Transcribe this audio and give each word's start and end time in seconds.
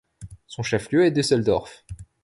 Son 0.47 0.63
chef-lieu 0.63 1.05
est 1.05 1.11
Düsseldorf. 1.11 1.85